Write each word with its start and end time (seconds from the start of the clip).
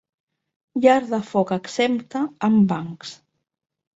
Llar 0.85 1.01
de 1.11 1.19
foc 1.33 1.51
exempta, 1.57 2.21
amb 2.47 2.65
bancs. 2.71 3.15